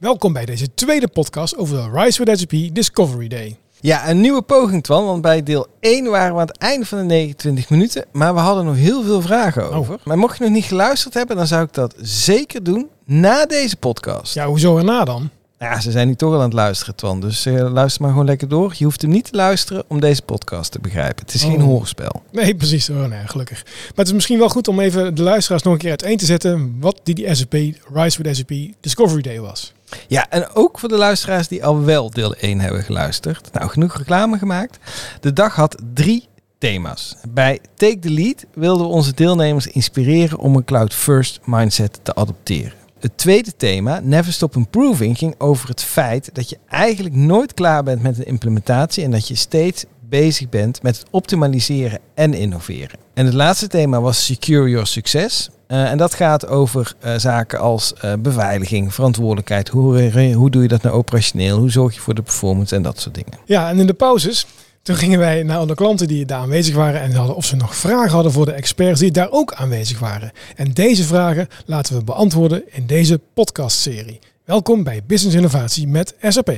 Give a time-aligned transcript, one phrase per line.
[0.00, 3.56] Welkom bij deze tweede podcast over de Rise with SAP Discovery Day.
[3.80, 5.04] Ja, een nieuwe poging, Twan.
[5.04, 8.04] Want bij deel 1 waren we aan het einde van de 29 minuten.
[8.12, 10.00] Maar we hadden nog heel veel vragen over.
[10.04, 13.76] Maar mocht je nog niet geluisterd hebben, dan zou ik dat zeker doen na deze
[13.76, 14.34] podcast.
[14.34, 15.30] Ja, hoezo erna dan?
[15.58, 17.20] Ja, ze zijn nu toch al aan het luisteren, Twan.
[17.20, 18.74] Dus eh, luister maar gewoon lekker door.
[18.76, 21.24] Je hoeft hem niet te luisteren om deze podcast te begrijpen.
[21.24, 21.62] Het is geen Oh.
[21.62, 22.22] hoorspel.
[22.32, 22.90] Nee, precies.
[22.90, 23.62] Oh, nee, gelukkig.
[23.64, 26.24] Maar het is misschien wel goed om even de luisteraars nog een keer uiteen te
[26.24, 27.52] zetten wat die, die SAP
[27.92, 29.72] Rise with SAP Discovery Day was.
[30.08, 33.52] Ja, en ook voor de luisteraars die al wel deel 1 hebben geluisterd.
[33.52, 34.78] Nou, genoeg reclame gemaakt.
[35.20, 37.16] De dag had drie thema's.
[37.28, 42.14] Bij Take the Lead wilden we onze deelnemers inspireren om een cloud first mindset te
[42.14, 42.78] adopteren.
[43.00, 47.82] Het tweede thema, Never Stop Improving, ging over het feit dat je eigenlijk nooit klaar
[47.82, 52.98] bent met een implementatie en dat je steeds bezig bent met het optimaliseren en innoveren.
[53.14, 55.50] En het laatste thema was Secure Your Success.
[55.70, 59.68] Eh, en dat gaat over eh, zaken als eh, beveiliging, verantwoordelijkheid.
[59.68, 61.58] Hoe, hoe doe je dat nou operationeel?
[61.58, 63.38] Hoe zorg je voor de performance en dat soort dingen.
[63.44, 64.46] Ja, en in de pauzes,
[64.82, 67.76] toen gingen wij naar alle klanten die daar aanwezig waren en hadden of ze nog
[67.76, 70.32] vragen hadden voor de experts die daar ook aanwezig waren.
[70.56, 74.18] En deze vragen laten we beantwoorden in deze podcastserie.
[74.44, 76.52] Welkom bij Business Innovatie met SAP.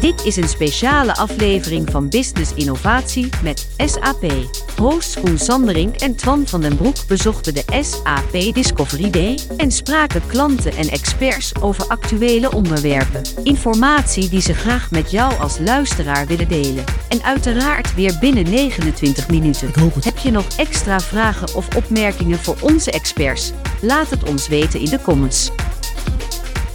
[0.00, 4.32] Dit is een speciale aflevering van Business Innovatie met SAP.
[4.76, 10.26] Hosts Koen Sanderink en Twan van den Broek bezochten de SAP Discovery Day en spraken
[10.26, 13.22] klanten en experts over actuele onderwerpen.
[13.42, 16.84] Informatie die ze graag met jou als luisteraar willen delen.
[17.08, 19.68] En uiteraard weer binnen 29 minuten.
[19.68, 20.04] Ik hoop het.
[20.04, 23.52] Heb je nog extra vragen of opmerkingen voor onze experts?
[23.80, 25.50] Laat het ons weten in de comments.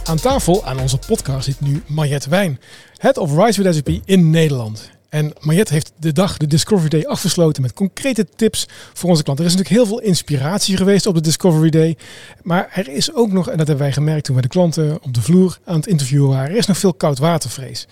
[0.08, 2.60] Aan tafel aan onze podcast zit nu Mariette Wijn,
[2.98, 4.90] Head of Rise with SAP in Nederland.
[5.08, 9.44] En Mariette heeft de dag, de Discovery Day, afgesloten met concrete tips voor onze klanten.
[9.44, 11.96] Er is natuurlijk heel veel inspiratie geweest op de Discovery Day.
[12.42, 15.14] Maar er is ook nog, en dat hebben wij gemerkt toen we de klanten op
[15.14, 17.86] de vloer aan het interviewen waren, er is nog veel koudwatervrees.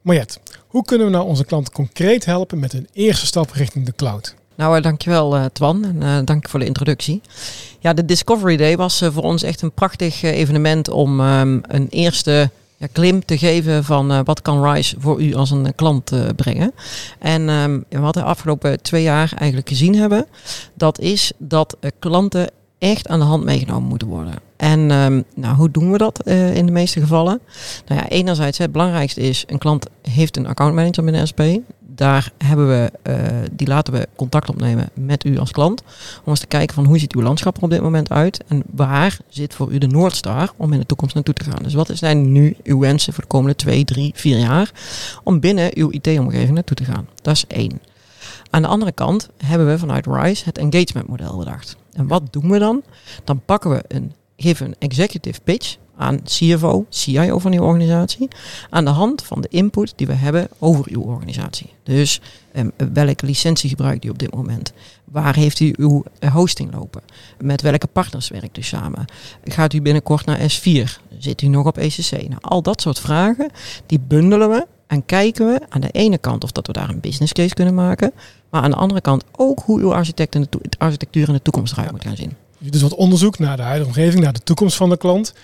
[0.00, 3.94] Mariette, hoe kunnen we nou onze klanten concreet helpen met een eerste stap richting de
[3.96, 4.34] cloud?
[4.54, 7.20] Nou, eh, dankjewel eh Twan en eh, dank voor de introductie.
[7.78, 12.50] Ja, de Discovery Day was voor ons echt een prachtig evenement om ehm, een eerste
[12.80, 16.20] ja, glimp te geven van eh, wat kan RISE voor u als een klant eh,
[16.36, 16.72] brengen.
[17.18, 20.26] En ehm, wat we de afgelopen twee jaar eigenlijk gezien hebben,
[20.74, 24.34] dat is dat eh, klanten echt aan de hand meegenomen moeten worden.
[24.56, 27.40] En ehm, nou, hoe doen we dat in de meeste gevallen?
[27.86, 31.40] Nou ja, enerzijds het belangrijkste is, een klant heeft een accountmanager binnen SP.
[32.00, 33.16] Daar hebben we, eh,
[33.52, 35.82] die laten we contact opnemen met u als klant.
[36.24, 38.44] Om eens te kijken van hoe ziet uw landschap er op dit moment uit.
[38.46, 41.62] En waar zit voor u de Noordstar om in de toekomst naartoe te gaan.
[41.62, 44.70] Dus wat zijn nu uw wensen voor de komende twee, drie, vier jaar.
[45.24, 47.08] Om binnen uw IT-omgeving naartoe te gaan.
[47.22, 47.80] Dat is één.
[48.50, 51.76] Aan de andere kant hebben we vanuit RISE het engagement model bedacht.
[51.92, 52.82] En wat doen we dan?
[53.24, 58.28] Dan pakken we een, geven executive pitch aan CFO, CIO van uw organisatie.
[58.70, 61.70] Aan de hand van de input die we hebben over uw organisatie.
[61.82, 62.20] Dus
[62.52, 64.72] eh, welke licentie gebruikt u op dit moment?
[65.04, 67.02] Waar heeft u uw hosting lopen?
[67.40, 69.04] Met welke partners werkt u samen?
[69.44, 71.00] Gaat u binnenkort naar S4?
[71.18, 72.10] Zit u nog op ECC?
[72.10, 73.50] Nou, al dat soort vragen,
[73.86, 77.00] die bundelen we en kijken we aan de ene kant of dat we daar een
[77.00, 78.12] business case kunnen maken.
[78.50, 81.42] Maar aan de andere kant ook hoe uw architect in de toe- architectuur in de
[81.42, 82.32] toekomst eruit moet gaan zien.
[82.58, 85.34] Doet wat onderzoek naar de huidige omgeving, naar de toekomst van de klant.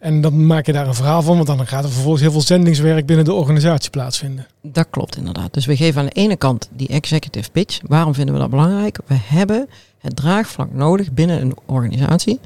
[0.00, 2.40] En dan maak je daar een verhaal van, want dan gaat er vervolgens heel veel
[2.40, 4.46] zendingswerk binnen de organisatie plaatsvinden.
[4.62, 5.54] Dat klopt inderdaad.
[5.54, 7.80] Dus we geven aan de ene kant die executive pitch.
[7.86, 8.98] Waarom vinden we dat belangrijk?
[9.06, 9.68] We hebben
[9.98, 12.40] het draagvlak nodig binnen een organisatie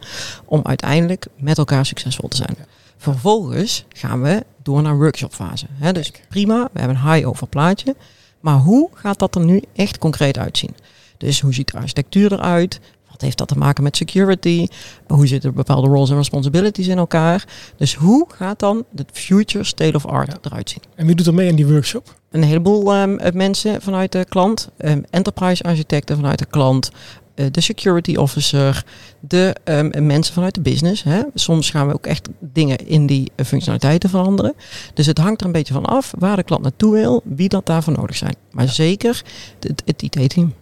[0.45, 2.57] om uiteindelijk met elkaar succesvol te zijn.
[2.97, 5.67] Vervolgens gaan we door naar workshopfase.
[5.73, 7.97] Hè, dus prima, we hebben een high-over plaatje.
[8.41, 10.75] Maar hoe gaat dat er nu echt concreet uitzien?
[11.17, 12.81] Dus hoe ziet de architectuur eruit?
[13.15, 14.67] Wat heeft dat te maken met security?
[15.07, 17.45] Hoe zitten bepaalde roles en responsibilities in elkaar?
[17.77, 20.39] Dus hoe gaat dan de future state of art Ja.
[20.43, 20.83] eruit zien?
[20.95, 22.15] En wie doet er mee in die workshop?
[22.31, 26.91] een heleboel ehm, mensen vanuit de klant, ehm, enterprise architecten vanuit de klant,
[27.35, 28.85] eh, de security officer,
[29.21, 31.03] de ehm, mensen vanuit de business.
[31.03, 31.23] Hè.
[31.35, 34.55] Soms gaan we ook echt dingen in die functionaliteiten veranderen.
[34.95, 37.67] Dus het hangt er een beetje van af waar de klant naartoe wil, wie dat
[37.67, 38.35] daarvoor nodig zijn.
[38.51, 39.23] Maar zeker
[39.61, 40.53] het, het IT-team.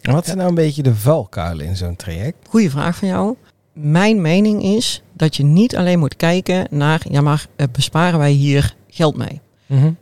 [0.00, 2.48] En wat zijn nou een beetje de valkuilen in zo'n traject?
[2.48, 3.36] Goeie vraag van jou.
[3.72, 8.30] Mijn mening is dat je niet alleen moet kijken naar, ja maar eh, besparen wij
[8.30, 9.40] hier geld mee?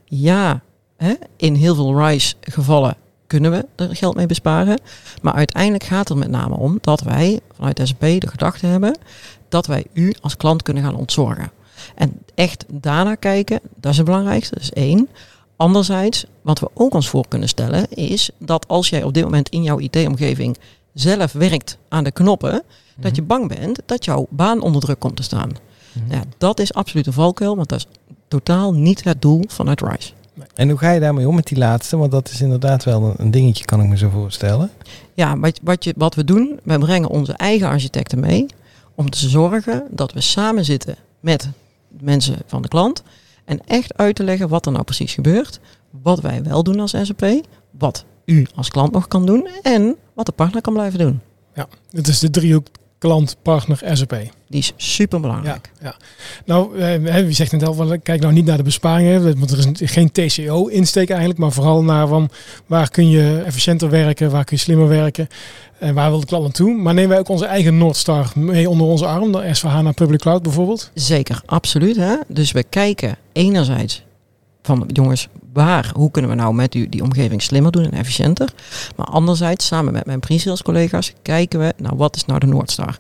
[0.05, 0.61] Ja,
[0.97, 2.97] hè, in heel veel RISE gevallen
[3.27, 4.81] kunnen we er geld mee besparen.
[5.23, 8.99] Maar uiteindelijk gaat het er met name om dat wij vanuit SAP de gedachte hebben
[9.49, 11.51] dat wij u als klant kunnen gaan ontzorgen.
[11.95, 15.09] En echt daarna kijken, dat is het belangrijkste, dat is één.
[15.59, 19.49] Anderzijds, wat we ook ons voor kunnen stellen, is dat als jij op dit moment
[19.49, 20.59] in jouw IT-omgeving
[20.95, 22.63] zelf werkt aan de knoppen,
[22.97, 25.51] dat je bang bent dat jouw baan onder druk komt te staan.
[25.93, 26.13] Mhm.
[26.13, 27.87] Ja, dat is absoluut een valkuil, want dat is
[28.29, 30.13] totaal niet het doel vanuit RISE.
[30.55, 31.97] En hoe ga je daarmee om met die laatste?
[31.97, 34.71] Want dat is inderdaad wel een, een dingetje, kan ik me zo voorstellen.
[35.15, 38.47] Ja, wat, wat, je, wat we doen, we brengen onze eigen architecten mee
[38.95, 41.49] om te zorgen dat we samen zitten met
[41.89, 43.03] mensen van de klant
[43.49, 45.61] en echt uit te leggen wat er nou precies gebeurt,
[45.91, 47.41] wat wij wel doen als SAP,
[47.71, 51.21] wat u als klant nog kan doen en wat de partner kan blijven doen.
[51.91, 52.67] Het is de driehoek
[52.99, 54.17] klant, partner, SAP.
[54.49, 55.71] Die is super belangrijk.
[55.81, 55.97] ja.
[56.45, 59.59] Nou, eh, wie zegt net al, wel, kijk nou niet naar de besparingen, want er
[59.59, 62.31] is geen TCO-insteek eigenlijk, maar vooral naar van,
[62.67, 65.29] waar kun je efficiënter werken, waar kun je slimmer werken
[65.79, 66.75] en waar wil de klant naartoe.
[66.75, 70.21] Maar nemen wij ook onze eigen Noordstar mee onder onze arm, de SVH naar Public
[70.21, 70.91] Cloud bijvoorbeeld?
[70.95, 71.97] Zeker, absoluut.
[71.97, 72.15] Hè?
[72.29, 74.03] Dus we kijken enerzijds
[74.63, 75.29] van jongens,
[75.59, 78.53] waar, hoe kunnen we nou met u die omgeving slimmer doen en efficiënter?
[78.97, 82.99] Maar anderzijds, samen met mijn pre-sales collega's, kijken we naar wat is nou de Noordstar.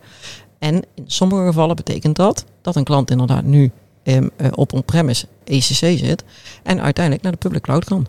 [0.59, 3.71] En in sommige gevallen betekent dat dat een klant inderdaad nu
[4.03, 6.25] ehm, eh, op on-premise ECC zit
[6.63, 8.07] en uiteindelijk naar de public cloud kan.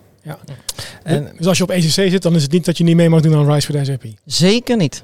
[1.02, 3.08] En, dus als je op ECC zit, dan is het niet dat je niet mee
[3.08, 4.04] mag doen aan Rise voor de SAP.
[4.24, 5.00] Zeker niet.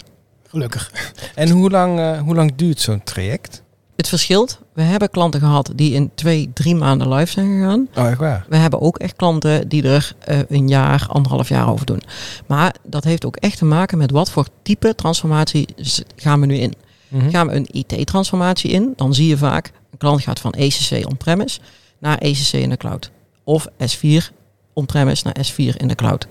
[0.48, 0.92] Gelukkig.
[1.34, 3.62] en hoe, lang, eh, hoe lang duurt zo'n traject?
[3.96, 4.58] Het verschilt.
[4.76, 7.88] We hebben klanten gehad die in twee, drie maanden live zijn gegaan.
[7.94, 8.46] Oh, echt waar?
[8.48, 12.02] We hebben ook echt klanten die er eh, een jaar, anderhalf jaar over doen.
[12.46, 15.68] Maar dat heeft ook echt te maken met wat voor type transformatie
[16.16, 16.74] gaan we nu in.
[17.08, 17.30] Mhm.
[17.30, 21.60] Gaan we een IT-transformatie in, dan zie je vaak een klant gaat van ECC on-premise
[21.98, 23.10] naar ECC in de cloud.
[23.44, 24.32] Of S4
[24.72, 26.26] on-premise naar S4 in de cloud.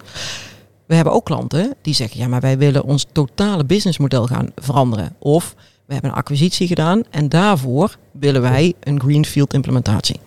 [0.86, 5.16] We hebben ook klanten die zeggen, ja maar wij willen ons totale businessmodel gaan veranderen.
[5.20, 5.56] Of
[5.86, 10.20] we hebben een acquisitie gedaan en daarvoor willen wij een greenfield implementatie.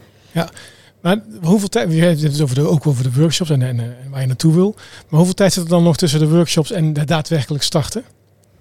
[1.02, 3.86] Maar hoeveel tijd, je hebt het over de, ook over de workshops en, en, eh,
[4.10, 4.74] waar je naartoe wil.
[4.76, 8.04] Maar hoeveel tijd zit er dan nog tussen de workshops en de daadwerkelijk starten?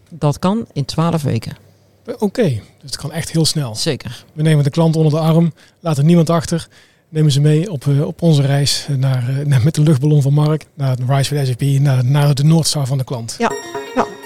[0.10, 1.58] Dat kan in 12 weken.
[2.06, 3.76] Eh, Oké, dus het kan echt heel snel.
[3.76, 4.26] Zeker.
[4.34, 6.68] We nemen de klant onder de arm, laten niemand achter.
[7.10, 10.34] Nemen ze mee op, eh, op onze reis naar, eh, naar- met de luchtballon van
[10.34, 13.36] Mark naar de Rise for SAP, naar, naar de Noordstar van de klant.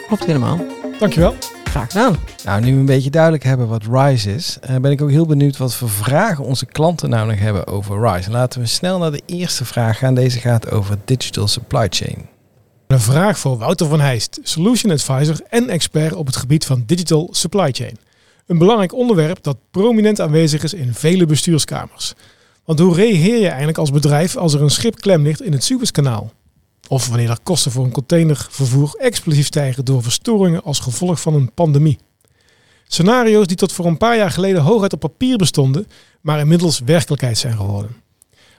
[0.07, 0.59] Klopt helemaal.
[1.00, 1.35] Dankjewel.
[1.71, 2.18] Graag gedaan.
[2.45, 5.25] Nou, nu we een beetje duidelijk hebben wat RISE is, eh, ben ik ook heel
[5.25, 8.31] benieuwd wat voor vragen onze klanten nou nog hebben over RISE.
[8.31, 10.15] Laten we snel naar de eerste vraag gaan.
[10.15, 12.29] Deze gaat over digital supply chain.
[12.88, 17.29] Een vraag voor Wouter van Heijst, Solution Advisor en expert op het gebied van digital
[17.31, 17.97] supply chain.
[18.45, 22.13] Een belangrijk onderwerp dat prominent aanwezig is in vele bestuurskamers.
[22.65, 25.63] Want hoe reageer je eigenlijk als bedrijf als er een schip klem ligt in het
[25.63, 26.31] Suezkanaal?
[26.91, 31.53] Of wanneer er kosten voor een containervervoer explosief stijgen door verstoringen als gevolg van een
[31.53, 31.99] pandemie?
[32.88, 35.88] Scenario's die tot voor een paar jaar geleden hooguit op papier bestonden,
[36.21, 37.95] maar inmiddels werkelijkheid zijn geworden.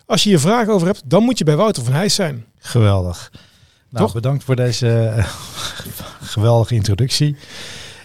[0.06, 2.44] Als je hier vragen over hebt, dan moet je bij Wouter van Heijst zijn.
[2.58, 3.32] Geweldig.
[3.88, 4.14] Nou, Toch?
[4.14, 5.26] bedankt voor deze eh,
[6.34, 7.36] geweldige introductie.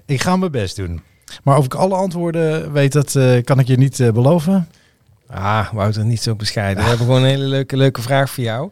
[0.06, 1.01] Ik ga mijn best doen.
[1.44, 4.68] Maar of ik alle antwoorden weet, dat eh, kan ik je niet eh, beloven.
[5.33, 6.83] Ah, Wouter, niet zo bescheiden.
[6.83, 8.69] We hebben gewoon een hele leuke, leuke vraag voor jou.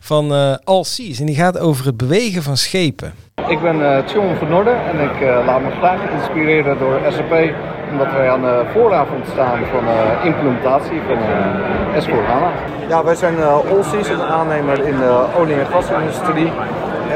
[0.00, 1.20] Van eh All Seas.
[1.20, 3.12] En die gaat over het bewegen van schepen.
[3.48, 7.54] Ik ben eh Tjon van Noorden en ik eh, laat me graag inspireren door SAP
[7.90, 12.72] omdat wij aan de vooravond staan van eh, implementatie van eh S4HANA.
[12.88, 16.52] Ja, wij zijn uh, Allseas, een aannemer in de olie- en gasindustrie.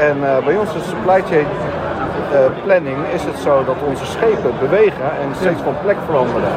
[0.09, 1.45] En eh, bij ons is supply chain
[2.65, 6.51] planning is het zo dat onze schepen bewegen en steeds van plek veranderen.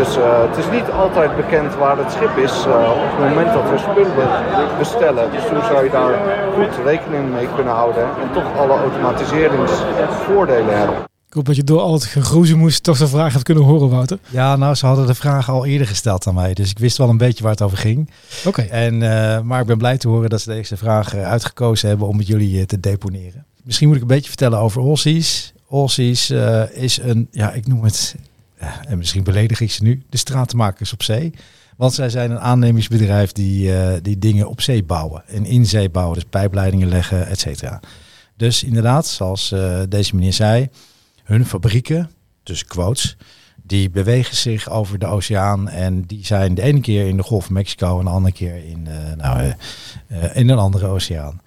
[0.00, 3.50] Dus eh, het is niet altijd bekend waar het schip is eh, op het moment
[3.56, 5.30] dat we spullen be- bestellen.
[5.34, 6.14] Dus hoe zou je daar
[6.56, 10.96] goed rekening mee kunnen houden en toch alle automatiseringsvoordelen hebben.
[11.28, 14.18] Ik hoop dat je door al het gegroezemoes toch de vraag hebt kunnen horen, Wouter.
[14.28, 16.54] Ja, nou, ze hadden de vraag al eerder gesteld aan mij.
[16.54, 18.10] Dus ik wist wel een beetje waar het over ging.
[18.46, 18.62] Oké.
[18.62, 22.06] En, eh, maar ik ben blij te horen dat ze deze vraag eh, uitgekozen hebben
[22.06, 23.44] om met jullie eh, te deponeren.
[23.70, 25.52] Misschien moet ik een beetje vertellen over Allseas.
[25.68, 28.14] Allseas eh, is een, ja, ik noem het,
[28.88, 31.32] en misschien beledig ik ze nu, de stratenmakers op zee.
[31.76, 35.22] Want zij zijn een aannemingsbedrijf die, eh, die dingen op zee bouwen.
[35.26, 37.80] En in zee bouwen, dus pijpleidingen leggen, et cetera.
[38.36, 40.68] Dus inderdaad, zoals eh, deze meneer zei,
[41.22, 42.10] hun fabrieken,
[42.42, 43.16] dus quotes,
[43.62, 47.44] die bewegen zich over de oceaan en die zijn de ene keer in de Golf
[47.44, 49.54] van Mexico en de andere keer in, nou,
[50.32, 51.40] in een andere oceaan.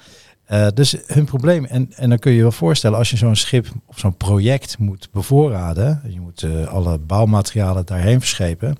[0.43, 3.35] Eh, dus hun probleem, en, en dan kun je je wel voorstellen, als je zo'n
[3.35, 8.77] schip of zo'n project moet bevoorraden, je moet eh, alle bouwmaterialen daarheen verschepen,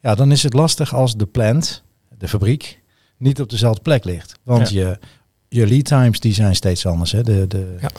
[0.00, 1.82] ja, dan is het lastig als de plant,
[2.18, 2.80] de fabriek,
[3.16, 4.34] niet op dezelfde plek ligt.
[4.42, 4.98] Want je,
[5.48, 7.12] je lead times die zijn steeds anders.
[7.12, 7.22] Hè?
[7.22, 7.90] De, de, Ja.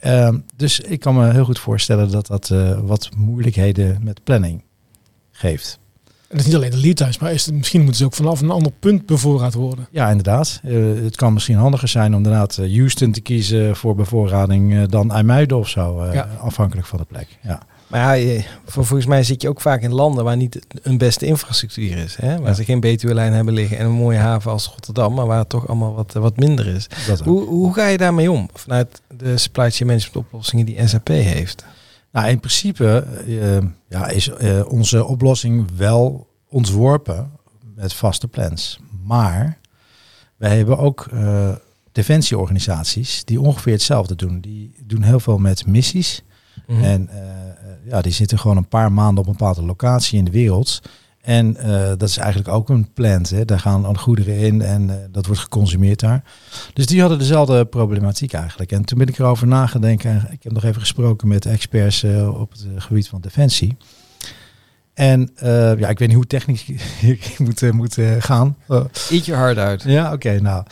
[0.00, 4.62] Ehm, dus ik kan me heel goed voorstellen dat dat eh, wat moeilijkheden met planning
[5.30, 5.78] geeft.
[6.30, 8.14] En dat is niet alleen de lead times, maar is het, misschien moeten ze ook
[8.14, 9.86] vanaf een ander punt bevoorraad worden.
[9.90, 10.60] Ja, inderdaad.
[10.64, 14.82] Eh, het kan misschien handiger zijn om inderdaad eh, Houston te kiezen voor bevoorrading eh,
[14.88, 16.00] dan IJmuiden of zo.
[16.00, 16.28] eh, Ja.
[16.40, 17.26] Afhankelijk van de plek.
[17.42, 17.60] Ja.
[17.86, 20.98] Maar ja, je- voor, volgens mij zit je ook vaak in landen waar niet een
[20.98, 22.16] beste infrastructuur is.
[22.20, 22.38] Hè?
[22.38, 22.54] Waar Ja.
[22.54, 25.68] ze geen Betuwe-lijn hebben liggen en een mooie haven als Rotterdam, maar waar het toch
[25.68, 26.86] allemaal wat, wat minder is.
[27.24, 28.48] Hoe, hoe ga je daarmee om?
[28.54, 31.64] Vanuit de supply chain management oplossingen die SAP heeft.
[32.12, 37.30] Nou, in principe eh, ja, is eh, onze oplossing wel ontworpen
[37.74, 38.80] met vaste plans.
[39.04, 39.58] Maar
[40.36, 41.48] wij hebben ook eh,
[41.92, 44.40] defensieorganisaties die ongeveer hetzelfde doen.
[44.40, 46.22] Die doen heel veel met missies.
[46.66, 46.82] Mhm.
[46.82, 47.10] En
[47.84, 50.80] ja, die zitten gewoon een paar maanden op een bepaalde locatie in de wereld.
[51.20, 53.30] En eh, dat is eigenlijk ook een plant.
[53.30, 53.44] Hè.
[53.44, 56.22] Daar gaan goederen in en eh, dat wordt geconsumeerd daar.
[56.72, 58.72] Dus die hadden dezelfde problematiek eigenlijk.
[58.72, 60.28] En toen ben ik erover nagedenken.
[60.30, 63.76] Ik heb nog even gesproken met experts eh, op het gebied van defensie.
[64.94, 65.30] En
[65.78, 66.68] ja, ik weet niet hoe technisch
[67.00, 68.56] ik moet, moet gaan.
[69.10, 69.82] Eat your heart out.
[69.82, 70.40] ja, oké.
[70.40, 70.64] nou,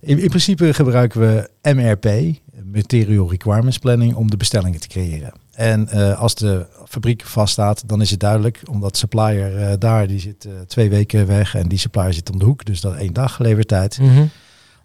[0.00, 2.36] in, in principe gebruiken we MRP,
[2.72, 5.32] Material Requirements Planning, om de bestellingen te creëren.
[5.52, 10.18] En eh, als de fabriek vaststaat, dan is het duidelijk, omdat supplier eh, daar, die
[10.18, 13.12] zit eh, twee weken weg en die supplier zit om de hoek, dus dat één
[13.12, 13.98] dag levertijd.
[13.98, 14.24] Mhm.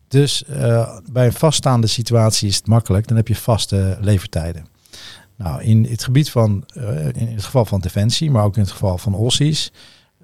[0.08, 0.44] Dus
[1.12, 4.68] bij een vaststaande situatie is het makkelijk, dan heb je vaste levertijden.
[5.36, 6.64] Nou, in het gebied van,
[7.14, 9.72] in het geval van Defensie, maar ook in het geval van OSSI's,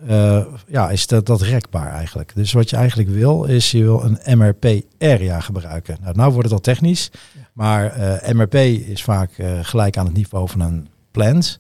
[0.08, 2.32] eh, ja, is dat, dat rekbaar eigenlijk.
[2.36, 5.98] Dus wat je eigenlijk wil, is je wil een MRP-area gebruiken.
[6.02, 7.12] Nou, nou wordt het al technisch,
[7.54, 11.60] maar eh, MRP is vaak eh, gelijk aan het niveau van een plant.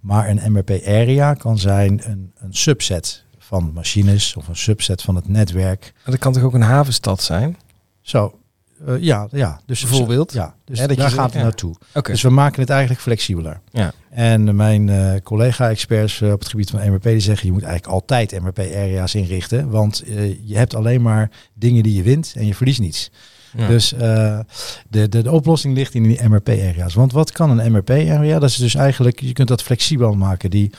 [0.00, 5.28] Maar een MRP-area kan zijn een, een subset van machines of een subset van het
[5.28, 5.92] netwerk.
[5.94, 7.56] Maar Dat kan toch ook een havenstad zijn?
[8.00, 8.38] Zo,
[8.86, 9.60] eh, ja, ja.
[9.66, 10.32] Dus Bijvoorbeeld?
[10.32, 11.42] Ja, dus Ja, dat je daar gaat het ja.
[11.42, 11.74] naartoe.
[12.02, 13.60] Dus we maken het eigenlijk flexibeler.
[13.70, 13.92] Ja.
[14.10, 17.92] En mijn eh, collega-experts eh, op het gebied van MRP die zeggen je moet eigenlijk
[17.92, 22.54] altijd MRP-area's inrichten, want eh, je hebt alleen maar dingen die je wint en je
[22.54, 23.10] verliest niets.
[23.56, 23.66] Ja.
[23.66, 24.38] Dus eh,
[24.88, 26.94] de, de, de oplossing ligt in die MRP-area's.
[26.94, 28.38] Want wat kan een MRP-area?
[28.38, 30.50] Dat is dus eigenlijk, je kunt dat flexibel maken.
[30.50, 30.70] Die,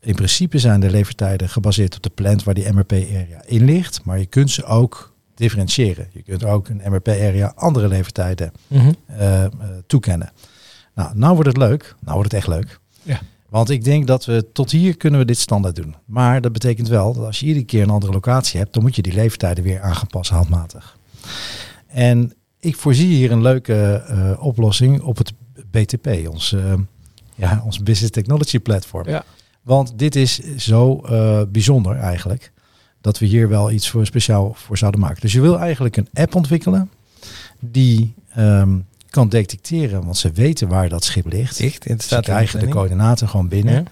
[0.00, 4.18] in principe zijn de levertijden gebaseerd op de plant waar die MRP-area in ligt, maar
[4.18, 6.08] je kunt ze ook differentiëren.
[6.12, 8.92] Je kunt ook een MRP-area andere levertijden Mhm.
[9.06, 9.50] eh, eh,
[9.86, 10.32] toekennen.
[10.94, 11.94] Nou, nou wordt het leuk.
[12.00, 12.78] Nou wordt het echt leuk.
[13.02, 13.20] Ja.
[13.48, 15.94] Want ik denk dat we tot hier kunnen we dit standaard doen.
[16.04, 18.96] Maar dat betekent wel dat als je iedere keer een andere locatie hebt, dan moet
[18.96, 20.96] je die leeftijden weer aangepast handmatig.
[21.86, 25.32] En ik voorzie hier een leuke eh, oplossing op het
[25.70, 26.56] BTP, ons,
[27.34, 29.08] ja, ons Business Technology Platform.
[29.08, 29.24] Ja.
[29.62, 31.00] Want dit is zo
[31.48, 32.52] bijzonder eigenlijk,
[33.00, 35.20] dat we hier wel iets voor speciaal voor zouden maken.
[35.20, 36.90] Dus je wil eigenlijk een app ontwikkelen
[37.60, 38.78] die ehm,
[39.10, 41.60] kan detecteren, want ze weten waar dat schip ligt.
[41.60, 41.84] Echt?
[41.84, 43.74] Het Ze staat in krijgen de coördinaten gewoon binnen.
[43.74, 43.82] Ja.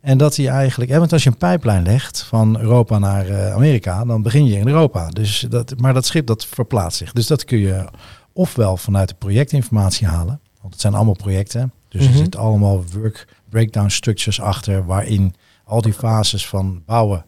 [0.00, 4.04] En dat hij eigenlijk, want als je een pijplijn legt van Europa naar eh, Amerika,
[4.04, 5.08] dan begin je in Europa.
[5.08, 7.12] Dus dat, maar dat schip dat verplaatst zich.
[7.12, 7.84] Dus dat kun je
[8.32, 11.72] ofwel vanuit de projectinformatie halen, want het zijn allemaal projecten.
[11.88, 12.10] Dus Mhm.
[12.12, 15.34] er zitten allemaal work breakdown structures achter, waarin
[15.64, 17.24] al die fases van bouwen,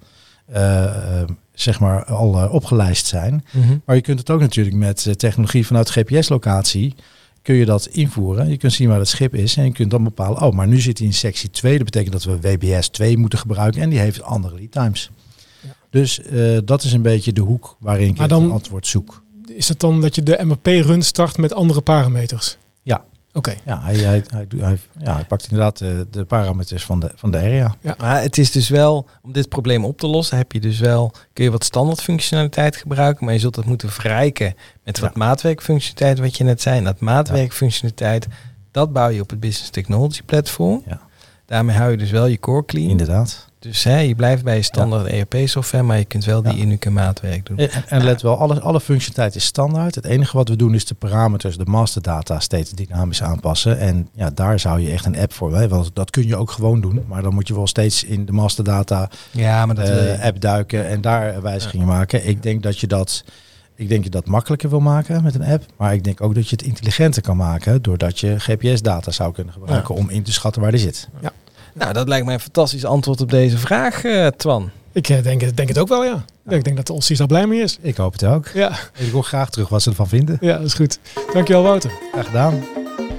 [1.53, 3.45] zeg maar, al eh, opgelijst zijn.
[3.53, 3.77] Mhm.
[3.85, 6.95] Maar je kunt het ook natuurlijk met eh, technologie vanuit GPS-locatie
[7.43, 8.49] kun je dat invoeren.
[8.49, 10.81] Je kunt zien waar het schip is en je kunt dan bepalen, oh, maar nu
[10.81, 11.77] zit hij in sectie 2.
[11.77, 15.11] Dat betekent dat we WBS 2 moeten gebruiken en die heeft andere lead times.
[15.91, 19.23] Dus eh, dat is een beetje de hoek waarin ik dan- antwoord zoek.
[19.47, 22.59] Is het dan dat je de MRP-run start met andere parameters?
[23.33, 23.39] Ja.
[23.39, 23.55] Oké.
[23.65, 24.25] Ja, hij, hij,
[24.59, 27.75] hij, ja, hij pakt inderdaad de, de parameters van de, van de area.
[27.99, 31.13] Maar het is dus wel, om dit probleem op te lossen, heb je dus wel,
[31.33, 34.55] kun je wat standaard functionaliteit gebruiken, maar je zult dat moeten verrijken
[34.85, 35.19] met wat Ja.
[35.19, 36.79] maatwerkfunctionaliteit, wat je net zei.
[36.79, 38.27] En dat maatwerkfunctionaliteit,
[38.71, 40.83] dat bouw je op het Business Technology Platform.
[40.87, 41.01] Ja.
[41.47, 42.89] Daarmee hou je dus wel je core clean.
[42.91, 43.48] Inderdaad.
[43.61, 46.63] Dus hè, je blijft bij je standaard ERP-software, maar je kunt wel die Ja.
[46.63, 47.57] unieke maatwerk doen.
[47.59, 49.95] En, en let wel, alle, alle functionaliteit is standaard.
[49.95, 53.79] Het enige wat we doen is de parameters, de masterdata, steeds dynamisch aanpassen.
[53.79, 55.79] En ja, daar zou je echt een app voor hebben.
[55.79, 57.05] Want dat kun je ook gewoon doen.
[57.09, 59.93] Maar dan moet je wel steeds in de masterdata Ja, maar dat je.
[60.11, 62.29] eh, app duiken en daar wijzigingen maken.
[62.29, 63.25] Ik denk dat je dat.
[63.75, 65.65] Ik denk je dat makkelijker wil maken met een app.
[65.77, 67.83] Maar ik denk ook dat je het intelligenter kan maken.
[67.83, 71.09] Doordat je GPS-data zou kunnen gebruiken om in te schatten waar die zit.
[71.79, 74.71] Nou, dat lijkt mij een fantastisch antwoord op deze vraag, eh, Twan.
[74.93, 76.25] Ik eh, denk, het- denk het ook wel, ja.
[76.49, 77.79] Ik denk dat de Ossie daar blij mee is.
[77.81, 78.49] Ik hoop het ook.
[78.55, 80.37] Ja, Ik hoor graag terug wat ze ervan vinden.
[80.41, 80.99] ja, dat is goed.
[81.33, 81.91] Dankjewel, Wouter.
[82.13, 82.65] Graag gedaan.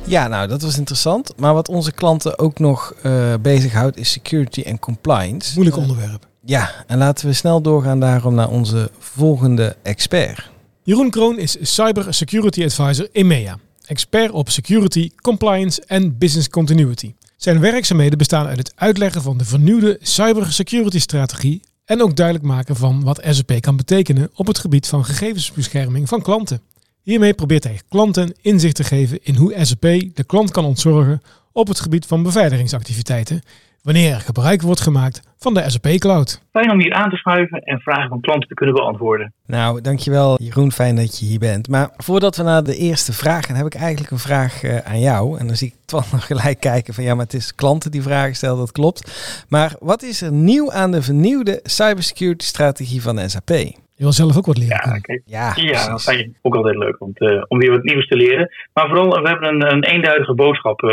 [0.05, 1.33] Ja, nou, dat was interessant.
[1.37, 5.51] Maar wat onze klanten ook nog eh bezighoudt is security en compliance.
[5.53, 6.27] Moeilijk onderwerp.
[6.45, 10.49] Ja, en laten we snel doorgaan daarom naar onze volgende expert.
[10.83, 13.57] Jeroen Kroon is Cyber Security Advisor EMEA.
[13.85, 17.13] Expert op security, compliance en business continuity.
[17.39, 22.75] Zijn werkzaamheden bestaan uit het uitleggen van de vernieuwde cybersecurity strategie en ook duidelijk maken
[22.75, 26.61] van wat SAP kan betekenen op het gebied van gegevensbescherming van klanten.
[27.01, 29.81] Hiermee probeert hij klanten inzicht te geven in hoe SAP
[30.13, 33.41] de klant kan ontzorgen op het gebied van beveiligingsactiviteiten
[33.83, 36.41] wanneer er gebruik wordt gemaakt van de SAP Cloud.
[36.51, 39.33] Fijn om hier aan te schuiven en vragen van klanten te kunnen beantwoorden.
[39.45, 41.69] Nou, dankjewel Jeroen, fijn dat je hier bent.
[41.69, 44.99] Maar voordat we naar de eerste vraag gaan, heb ik eigenlijk een vraag uh, aan
[44.99, 45.39] jou.
[45.39, 48.01] En dan zie ik Twan nog gelijk kijken van ja, maar het is klanten die
[48.01, 49.45] vragen stellen, dat klopt.
[49.49, 53.49] Maar wat is er nieuw aan de vernieuwde cybersecurity strategie van SAP?
[53.49, 54.81] Je wil zelf ook wat leren.
[54.83, 57.83] Ja, kijk, ja, ja dat vind je ook altijd leuk om, te, om weer wat
[57.83, 58.51] nieuws te leren.
[58.73, 60.91] Maar vooral, we hebben een, een eenduidige boodschap uh,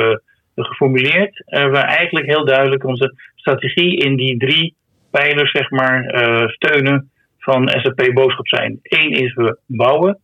[0.64, 1.44] geformuleerd.
[1.46, 4.75] Uh, waar eigenlijk heel duidelijk onze strategie in die drie
[5.10, 8.78] pijlers, zeg maar, uh, steunen van SAP boodschap zijn.
[8.82, 10.18] Eén is we bouwen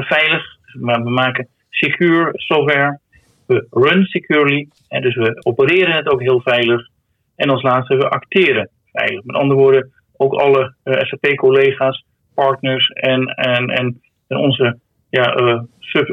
[0.00, 0.44] veilig,
[0.80, 2.98] maar we maken secure software.
[3.46, 6.88] We run securely, en dus we opereren het ook heel veilig.
[7.36, 9.24] En als laatste we acteren veilig.
[9.24, 14.78] Met andere woorden, ook alle SAP-collega's, partners en, en, en, onze
[15.10, 16.06] ja, sub,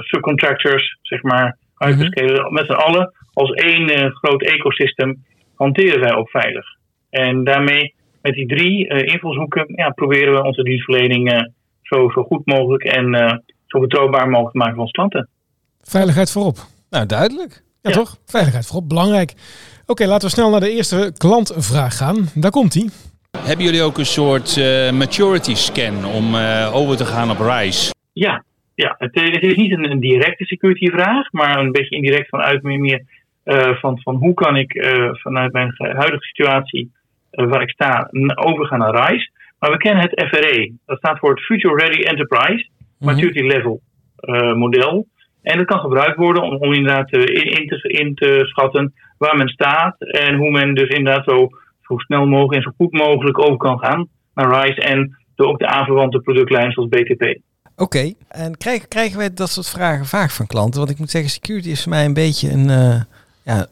[0.00, 2.54] subcontractors, zeg maar, hyperscalers, mm -hmm.
[2.54, 5.24] met z'n allen als één groot ecosysteem
[5.54, 6.64] hanteren wij ook veilig.
[7.10, 11.50] En daarmee, met die drie invalshoeken, ja, proberen we onze dienstverlening
[11.82, 15.28] zo, zo goed mogelijk en zo betrouwbaar mogelijk te maken voor onze klanten.
[15.82, 16.56] Veiligheid voorop.
[16.90, 17.62] Nou, duidelijk.
[17.82, 17.96] Ja, ja.
[17.96, 18.16] toch?
[18.24, 19.30] Veiligheid voorop, belangrijk.
[19.82, 22.28] Oké, okay, laten we snel naar de eerste klantvraag gaan.
[22.34, 22.88] Daar komt hij.
[23.38, 27.94] Hebben jullie ook een soort uh, maturity scan om uh, over te gaan op RISE?
[28.12, 28.44] Ja,
[28.82, 28.94] ja.
[28.98, 32.80] Het, het is niet een, een, directe security vraag, maar een beetje indirect vanuit meer,
[32.80, 33.04] meer
[33.44, 34.72] uh, van, van hoe kan ik
[35.12, 36.92] vanuit mijn huidige situatie
[37.30, 39.30] waar ik sta overgaan naar RISE.
[39.58, 40.72] Maar we kennen het FRE.
[40.86, 43.56] Dat staat voor het Future Ready Enterprise Maturity mm -hmm.
[43.56, 43.80] Level
[44.54, 45.06] model.
[45.42, 49.36] En dat kan gebruikt worden om, om inderdaad in, in, te, in te schatten waar
[49.36, 51.48] men staat en hoe men dus inderdaad zo
[51.92, 55.58] zo snel mogelijk en zo goed mogelijk over kan gaan naar RISE en de, ook
[55.58, 57.38] de aanverwante productlijnen zoals BTP.
[57.76, 58.14] Oké, okay.
[58.28, 60.78] en krijgen, krijgen wij dat soort vragen vaak van klanten?
[60.78, 63.00] Want ik moet zeggen, security is voor mij een beetje een uh,
[63.44, 63.66] ja,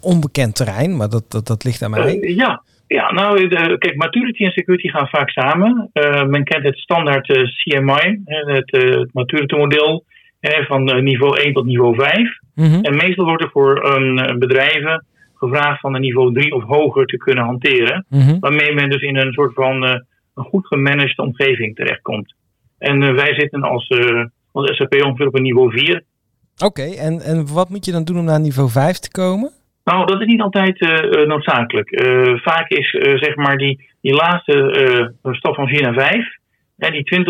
[0.00, 2.16] onbekend terrein, maar dat, dat, dat ligt aan mij.
[2.16, 2.62] Uh, ja.
[2.86, 5.90] Ja, nou, de, kijk, maturity en security gaan vaak samen.
[5.92, 10.04] Uh, men kent het standaard CMI, het, maturity model,
[10.40, 12.38] van niveau 1 tot niveau 5.
[12.54, 12.82] Mm -hmm.
[12.82, 17.16] En meestal wordt er voor um, bedrijven gevraagd van een niveau 3 of hoger te
[17.16, 18.06] kunnen hanteren.
[18.08, 18.40] Mm -hmm.
[18.40, 19.82] Waarmee men dus in een soort van
[20.34, 22.34] een goed gemanaged omgeving terechtkomt.
[22.84, 26.02] En uh, wij zitten als, uh, als SAP ongeveer op een niveau 4.
[26.54, 29.50] Oké, okay, en, en wat moet je dan doen om naar niveau 5 te komen?
[29.84, 30.80] Nou, dat is niet altijd
[31.26, 31.88] noodzakelijk.
[32.42, 36.26] vaak is zeg maar die, die laatste stap van 4 naar 5,
[36.76, 37.24] hè, die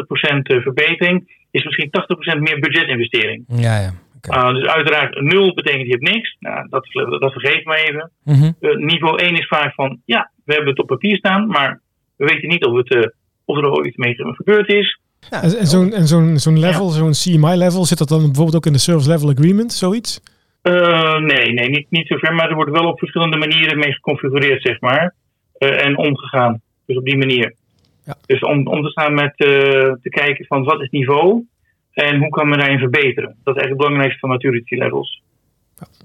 [0.58, 1.90] 20% verbetering, is misschien
[2.36, 3.44] 80% meer budgetinvestering.
[3.48, 3.92] Ja, ja.
[4.28, 4.50] Okay.
[4.50, 6.36] Uh, dus uiteraard nul betekent je hebt niks.
[6.38, 6.86] Nou, dat,
[7.20, 8.10] dat vergeet maar even.
[8.24, 8.56] Mm -hmm.
[8.60, 11.80] uh, niveau 1 is vaak van ja, we hebben het op papier staan, maar
[12.16, 13.14] we weten niet of, het,
[13.44, 15.00] of er ooit mee gebeurd is.
[15.30, 16.92] Ja, en en zo'n zo'n zo'n level, ja.
[16.92, 20.20] zo'n CMI-level, zit dat dan bijvoorbeeld ook in de Service Level Agreement, zoiets?
[20.62, 24.80] nee, nee niet, niet zover, maar er wordt wel op verschillende manieren mee geconfigureerd, zeg
[24.80, 25.14] maar.
[25.58, 26.60] en omgegaan.
[26.86, 27.54] Dus op die manier.
[28.04, 28.14] Ja.
[28.26, 31.44] Dus om, om te staan met te kijken van wat is niveau
[31.92, 33.36] en hoe kan men daarin verbeteren?
[33.44, 35.22] Dat is eigenlijk het belangrijkste van maturity levels.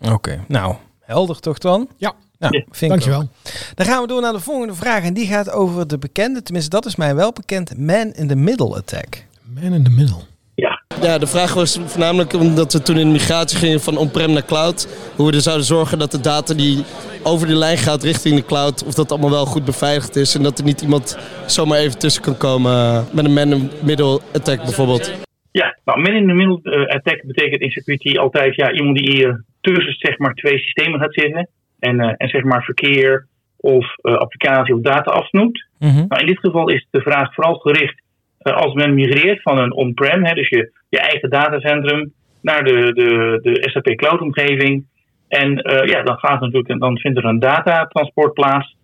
[0.01, 0.39] Oké, okay.
[0.47, 1.87] nou, helder toch dan?
[1.97, 2.63] Ja, nou, ja.
[2.71, 3.21] Vind dankjewel.
[3.21, 5.03] Ik dan gaan we door naar de volgende vraag.
[5.03, 8.35] En die gaat over de bekende, tenminste dat is mij wel bekend, man in the
[8.35, 9.25] middle attack.
[9.61, 10.17] Man in the middle.
[10.55, 10.81] Ja.
[11.01, 14.45] Ja, de vraag was voornamelijk omdat we toen in de migratie gingen van on-prem naar
[14.45, 14.87] cloud.
[15.15, 16.83] Hoe we er zouden zorgen dat de data die
[17.23, 20.35] over de lijn gaat richting de cloud, of dat allemaal wel goed beveiligd is.
[20.35, 23.85] En dat er niet iemand zomaar even tussen kan komen met een man in the
[23.85, 25.11] middle attack bijvoorbeeld.
[25.51, 29.11] Ja, nou, man in the middle uh, attack betekent in security altijd ja, iemand die
[29.11, 31.49] hier tussen zeg maar, twee systemen gaat zitten.
[31.79, 35.67] En, uh, en zeg maar verkeer of uh, applicatie of data afsnoept.
[35.79, 36.05] Mm -hmm.
[36.07, 38.01] nou, in dit geval is de vraag vooral gericht
[38.39, 43.69] als men migreert van een on-prem, dus je, je eigen datacentrum, naar de, de, de
[43.69, 44.85] SAP Cloud omgeving.
[45.27, 45.51] En
[45.85, 48.75] ja, dan gaat natuurlijk, dan vindt er een datatransport plaats.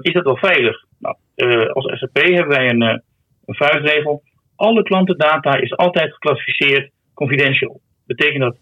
[0.00, 0.84] is dat wel veilig?
[0.98, 1.16] Nou,
[1.72, 2.82] als SAP hebben wij een,
[3.46, 4.22] een vuistregel
[4.58, 7.80] alle klantendata is altijd geclassificeerd confidential.
[8.06, 8.56] Betekent dat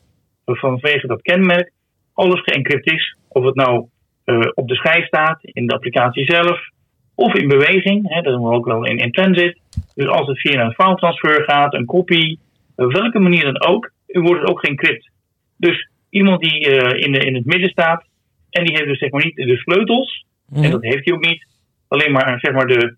[0.44, 1.72] vanwege dat kenmerk
[2.14, 3.16] alles geëncrypt is.
[3.36, 3.86] Of het nou
[4.24, 6.70] uh, op de schijf staat, in de applicatie zelf,
[7.14, 8.08] of in beweging.
[8.08, 9.60] Hè, dat doen we ook wel in, in transit.
[9.94, 12.38] Dus als het via een filetransfer gaat, een kopie,
[12.76, 15.10] op welke manier dan ook, wordt het ook geëncrypt.
[15.56, 18.04] Dus iemand die uh, in, de, in het midden staat
[18.50, 20.62] en die heeft dus zeg maar niet de sleutels, mm.
[20.62, 21.46] en dat heeft hij ook niet,
[21.88, 22.96] alleen maar zeg maar de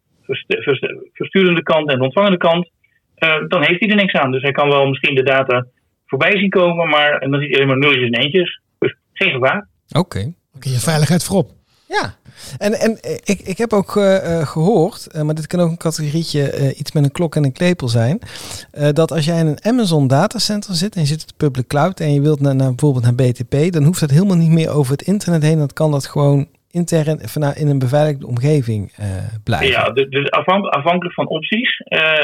[1.13, 2.71] versturende kant en de ontvangende kant,
[3.19, 4.31] uh, dan heeft hij er niks aan.
[4.31, 5.67] Dus hij kan wel misschien de data
[6.07, 8.61] voorbij zien komen, maar dan ziet hij alleen maar nulletjes en eentjes.
[8.79, 9.69] Dus geen gevaar.
[9.89, 9.99] Oké.
[9.99, 10.35] Okay.
[10.55, 11.51] Oké, je veiligheid voorop.
[11.89, 12.15] Ja,
[12.59, 16.59] en, en ik, ik heb ook uh, gehoord, uh, maar dit kan ook een categorietje
[16.59, 18.19] uh, iets met een klok en een klepel zijn,
[18.93, 22.01] dat als jij in een Amazon datacenter zit en je zit op de public cloud
[22.01, 24.93] en je wilt naar, naar, bijvoorbeeld naar BTP, dan hoeft dat helemaal niet meer over
[24.93, 25.59] het internet heen.
[25.59, 27.21] Dan kan dat gewoon intern
[27.55, 28.93] in een beveiligde omgeving
[29.45, 29.69] blijven.
[29.69, 31.77] Ja, dus afhankelijk van opties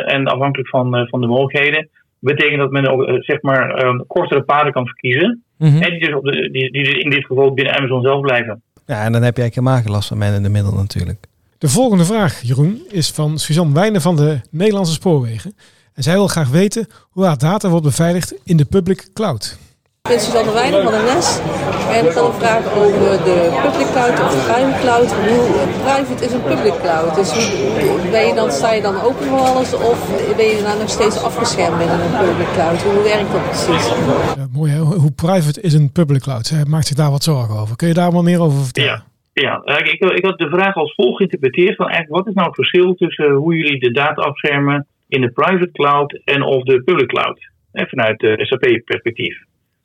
[0.06, 4.86] en afhankelijk van, van de mogelijkheden, betekent dat men ook zeg maar kortere paden kan
[4.86, 5.44] verkiezen.
[5.64, 5.82] Mm-hmm.
[5.82, 8.62] En die dus, op de, die, die in dit geval binnen Amazon zelf blijven.
[8.86, 11.26] Ja, en dan heb jij geen last van mij in de middel natuurlijk.
[11.58, 15.56] De volgende vraag, Jeroen, is van Suzanne Wijnen van de Nederlandse Spoorwegen.
[15.94, 19.58] En zij wil graag weten hoe haar data wordt beveiligd in de public cloud.
[20.04, 21.28] Ik ben Suzanne Wijnen van de NES
[21.96, 25.10] en ik had een vraag over de public cloud of de private cloud.
[25.28, 27.10] Hoe private is een public cloud?
[27.20, 29.98] Dus hoe, ben je dan, sta je dan open voor alles of
[30.40, 32.82] ben je dan nog steeds afgeschermd binnen een public cloud?
[32.82, 33.84] Hoe werkt dat precies?
[34.40, 34.80] Ja, mooi hè?
[35.04, 36.46] Hoe private is een public cloud?
[36.46, 37.76] Zij maakt zich daar wat zorgen over.
[37.76, 38.90] Kun je daar wat meer over vertellen?
[38.90, 39.12] Ja.
[39.44, 42.56] Ja, ik, ik had de vraag als volgt geïnterpreteerd van eigenlijk wat is nou het
[42.62, 47.08] verschil tussen hoe jullie de data afschermen in de private cloud en of de public
[47.08, 47.52] cloud?
[47.72, 49.36] vanuit de SAP-perspectief.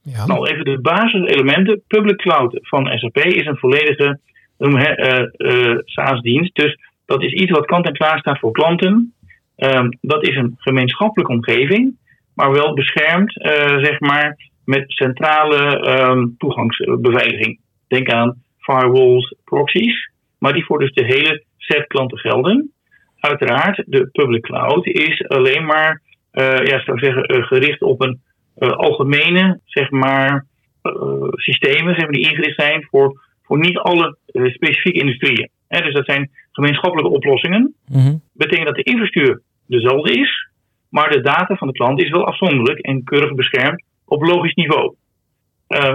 [0.04, 1.82] Nou, even de basiselementen.
[1.88, 4.20] Public cloud van SAP is een volledige
[4.58, 6.56] uh, uh, SaaS-dienst.
[6.56, 9.14] Dus dat is iets wat kant en klaar staat voor klanten.
[9.58, 11.96] Um, dat is een gemeenschappelijke omgeving,
[12.36, 13.52] maar wel beschermd, uh,
[13.84, 17.60] zeg maar, met centrale um, toegangsbeveiliging.
[17.88, 22.72] Denk aan firewalls, proxies, maar die voor dus de hele set klanten gelden.
[23.20, 28.22] Uiteraard, de public cloud is alleen maar, ja, zou zeggen, gericht op een
[28.60, 30.46] algemene zeg maar,
[30.84, 35.50] uh, systemen zeg maar, die ingericht zijn voor, voor niet alle uh, specifieke industrieën.
[35.68, 37.76] He, dus dat zijn gemeenschappelijke oplossingen.
[37.86, 38.22] Mm -hmm.
[38.34, 40.50] Betekent dat de infrastructuur dezelfde is,
[40.90, 44.96] maar de data van de klant is wel afzonderlijk en keurig beschermd op logisch niveau.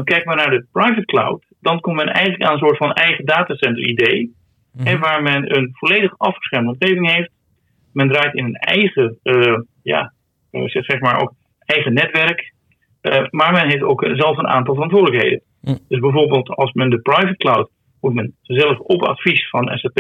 [0.05, 3.25] kijk maar naar de private cloud, dan komt men eigenlijk aan een soort van eigen
[3.25, 4.35] datacenter idee.
[4.73, 5.01] Mm -hmm.
[5.01, 7.31] waar men een volledig afgeschermde omgeving heeft.
[7.93, 9.19] Men draait in een eigen,
[9.83, 10.13] ja,
[10.71, 12.54] zeg maar ook eigen netwerk.
[13.05, 15.41] Uh, maar men heeft ook zelf een aantal verantwoordelijkheden.
[15.61, 15.77] Hm.
[15.89, 19.99] Dus bijvoorbeeld als men de private cloud moet men zelf op advies van SAP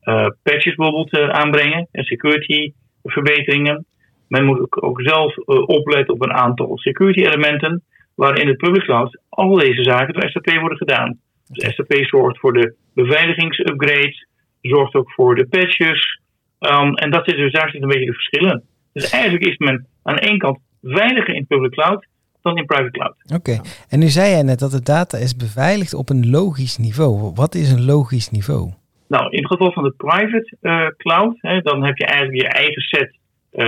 [0.00, 2.72] eh, patches bijvoorbeeld aanbrengen en security
[3.02, 3.86] verbeteringen.
[4.28, 7.82] Men moet ook, ook zelf opletten op een aantal security elementen
[8.14, 11.18] waarin de public cloud al deze zaken door SAP worden gedaan.
[11.48, 14.26] Dus SAP zorgt voor de beveiligingsupgrades,
[14.60, 16.20] zorgt ook voor de patches.
[16.58, 18.62] Um, en dat is dus, daar zitten een beetje de verschillen.
[18.92, 22.06] Dus eigenlijk is men aan de ene kant veiliger in public cloud
[22.42, 23.14] dan in private cloud.
[23.34, 27.32] Oké, en nu zei jij net dat de data is beveiligd op een logisch niveau.
[27.34, 28.72] Wat is een logisch niveau?
[29.08, 32.48] Nou, in het geval van de private uh, cloud, hè, dan heb je eigenlijk je
[32.48, 33.16] eigen set,
[33.52, 33.66] uh,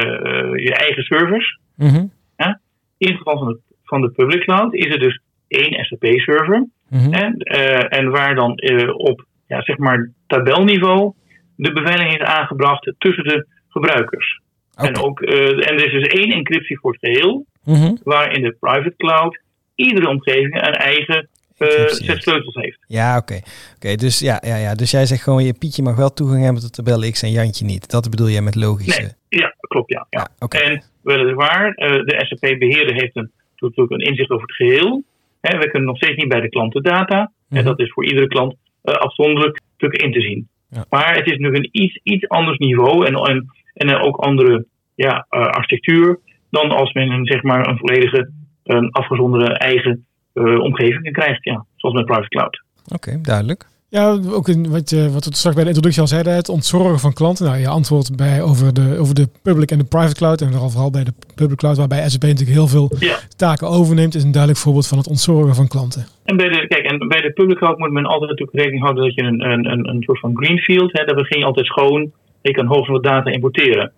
[0.65, 1.59] je eigen servers.
[1.77, 2.13] Mm -hmm.
[2.37, 2.61] ja?
[2.99, 6.67] In het geval van de, van de public cloud is er dus één SAP-server.
[6.89, 7.13] Mm -hmm.
[7.13, 8.61] en, uh, en waar dan
[8.97, 11.13] op ja, zeg maar tabelniveau
[11.57, 14.41] de beveiliging is aangebracht tussen de gebruikers.
[14.75, 14.89] Okay.
[14.89, 17.47] En, ook, en er is dus één encryptie voor het geheel.
[17.65, 19.41] Mm Waar in de private cloud
[19.75, 22.79] iedere omgeving een eigen uh, set sleutels heeft.
[22.87, 23.41] Ja, oké.
[23.77, 24.75] Oké, dus ja, ja, ja.
[24.75, 27.65] Dus jij zegt gewoon, je Pietje mag wel toegang hebben tot tabel X en Jantje
[27.65, 27.91] niet.
[27.91, 29.01] Dat bedoel jij met logische...
[29.01, 30.07] Nee, ja, klopt, ja.
[30.11, 30.29] ja.
[30.39, 35.03] ja En weliswaar, uh, de SAP-beheerder heeft een, natuurlijk een inzicht over het geheel.
[35.41, 37.21] Hè, we kunnen nog steeds niet bij de klantendata.
[37.21, 37.59] Mm -hmm.
[37.59, 40.49] En dat is voor iedere klant uh, afzonderlijk natuurlijk in te zien.
[40.69, 40.85] Ja.
[40.91, 45.27] Maar het is nu een iets, iets anders niveau en, en, en ook andere ja,
[45.29, 46.19] architectuur
[46.53, 48.31] dan als men een, zeg maar, een volledige
[48.65, 51.45] een afgezonderde eigen uh, omgeving krijgt.
[51.45, 52.63] Ja, zoals met private cloud.
[52.95, 53.67] Oké, duidelijk.
[53.89, 56.99] Ja, ook in wat, je, wat we straks bij de introductie al zeiden, het ontzorgen
[56.99, 57.47] van klanten.
[57.47, 60.41] Nou, je antwoordt bij over de, over de public en de private cloud.
[60.41, 63.17] En vooral bij de public cloud, waarbij SAP natuurlijk heel veel ja.
[63.37, 66.07] taken overneemt, is een duidelijk voorbeeld van het ontzorgen van klanten.
[66.25, 69.05] En bij de, kijk, en bij de public cloud moet men altijd natuurlijk rekening houden
[69.05, 72.13] dat je een, een, een, een soort van greenfield, hè, daar begin je altijd schoon.
[72.43, 73.93] Je kan hoogst wat data importeren.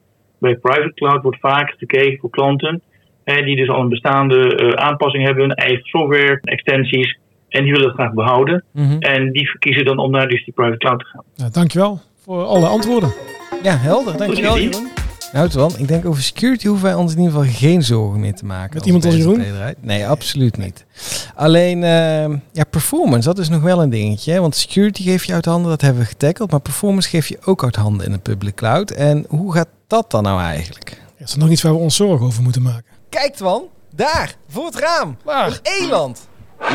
[0.45, 2.83] Bij private cloud wordt vaak gekeken voor klanten
[3.25, 7.19] hè, die dus al een bestaande uh, aanpassing hebben, eigen software, extensies.
[7.49, 8.65] En die willen dat graag behouden.
[8.73, 8.99] Mm -hmm.
[8.99, 11.25] En die verkiezen dan om naar dus die private cloud te gaan.
[11.35, 13.13] Ja, dankjewel voor alle antwoorden.
[13.63, 14.17] Ja, helder.
[14.17, 15.04] Dankjewel Jeroen.
[15.35, 18.35] Nou, Twan, ik denk over security hoeven wij ons in ieder geval geen zorgen meer
[18.35, 18.75] te maken.
[18.75, 19.45] Met iemand als Jeroen?
[19.81, 20.85] Nee, absoluut niet.
[21.35, 24.41] Alleen, uh, ja, performance, dat is nog wel een dingetje.
[24.41, 26.51] Want security geef je uit handen, dat hebben we getackled.
[26.51, 28.91] Maar performance geef je ook uit handen in de public cloud.
[28.91, 31.03] En hoe gaat dat dan nou eigenlijk?
[31.19, 32.93] Ja, is er nog iets waar we ons zorgen over moeten maken?
[33.09, 33.63] Kijk, Twan,
[33.95, 35.17] daar, voor het raam.
[35.25, 35.59] Waar?
[35.63, 36.29] Eland.
[36.61, 36.71] Oh,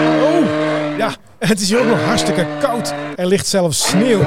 [0.97, 2.93] ja, het is hier ook nog hartstikke koud.
[3.15, 4.21] Er ligt zelfs sneeuw.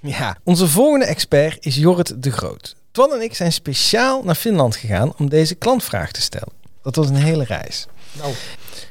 [0.00, 2.74] Ja, onze volgende expert is Jorrit de Groot.
[2.94, 6.52] Twan en ik zijn speciaal naar Finland gegaan om deze klantvraag te stellen.
[6.82, 7.86] Dat was een hele reis.
[8.12, 8.32] Nou.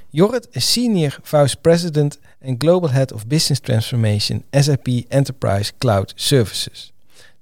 [0.10, 6.94] Jorrit is Senior Vice President en Global Head of Business Transformation SAP Enterprise Cloud Services.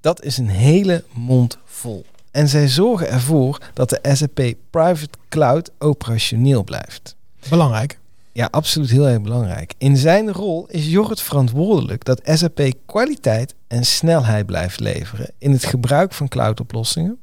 [0.02, 2.06] Dat is een hele mond vol.
[2.32, 7.16] En zij zorgen ervoor dat de SAP Private Cloud operationeel blijft.
[7.50, 8.00] Belangrijk.
[8.32, 9.74] Ja, absoluut heel erg belangrijk.
[9.78, 15.66] In zijn rol is Jorrit verantwoordelijk dat SAP kwaliteit en snelheid blijft leveren in het
[15.66, 17.20] gebruik van cloudoplossingen.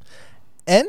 [0.64, 0.88] En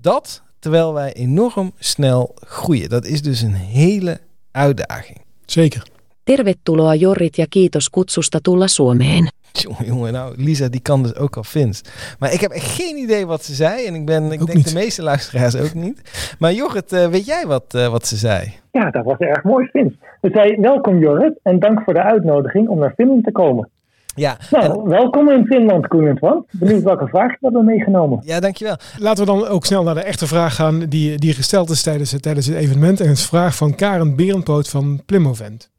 [0.00, 2.88] dat terwijl wij enorm snel groeien.
[2.88, 5.18] Dat is dus een hele uitdaging.
[5.44, 5.82] Zeker.
[6.22, 9.30] Tervetuloa Jorrit ja kiitos kutsusta tulla Suomeen.
[9.52, 11.82] Jongen, jongen, nou, Lisa die kan dus ook al Fins.
[12.18, 13.86] Maar ik heb echt geen idee wat ze zei.
[13.86, 16.34] En ik, ben, ik denk de meeste luisteraars ook niet.
[16.38, 18.52] Maar Jorrit, uh, weet jij wat, uh, wat ze zei?
[18.72, 19.92] Ja, dat was erg mooi Fins.
[20.20, 23.68] Ze zei, welkom Jorrit en dank voor de uitnodiging om naar Finland te komen.
[24.20, 26.46] Ja, nou, welkom in Finland, Koen en Twan.
[26.50, 28.18] Benieuwd welke vraag je hebben meegenomen.
[28.24, 28.76] Ja, dankjewel.
[28.98, 32.20] Laten we dan ook snel naar de echte vraag gaan die, die gesteld is tijdens,
[32.20, 33.00] tijdens het evenement.
[33.00, 35.70] En het is vraag van Karen Berenpoot van Plimovent.